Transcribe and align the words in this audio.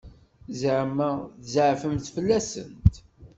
Ẓeɛma 0.61 1.09
tzeɛfemt 1.43 2.11
fell-asent? 2.15 2.93